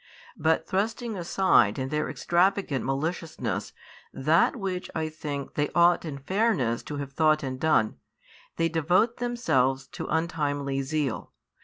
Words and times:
But 0.35 0.67
thrusting 0.67 1.15
aside 1.15 1.77
in 1.77 1.89
their 1.89 2.09
extravagant 2.09 2.83
maliciousness 2.83 3.71
that 4.11 4.55
which 4.55 4.89
I 4.95 5.09
think 5.09 5.53
they 5.53 5.69
ought 5.75 6.05
in 6.05 6.17
fairness 6.17 6.81
to 6.85 6.97
have 6.97 7.13
thought 7.13 7.43
and 7.43 7.59
done, 7.59 7.97
they 8.55 8.67
devote 8.67 9.17
themselves 9.17 9.85
to 9.89 10.07
untimely 10.07 10.81
zeal. 10.81 11.33